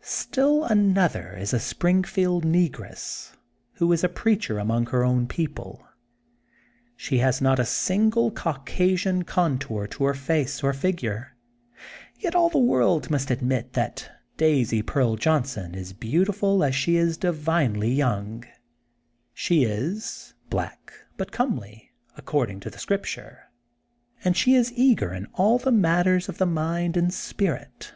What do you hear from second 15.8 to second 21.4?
beautiful as she is divinely young. She is ^* black but